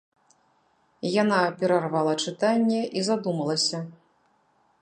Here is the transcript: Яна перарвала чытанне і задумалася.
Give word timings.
Яна 1.21 1.41
перарвала 1.59 2.13
чытанне 2.25 2.81
і 3.01 3.07
задумалася. 3.11 3.77